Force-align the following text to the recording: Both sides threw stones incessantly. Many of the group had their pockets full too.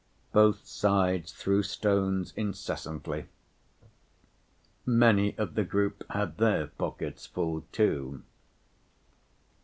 Both 0.31 0.65
sides 0.65 1.31
threw 1.31 1.61
stones 1.61 2.33
incessantly. 2.35 3.27
Many 4.83 5.37
of 5.37 5.53
the 5.53 5.63
group 5.63 6.03
had 6.11 6.37
their 6.39 6.65
pockets 6.65 7.27
full 7.27 7.67
too. 7.71 8.23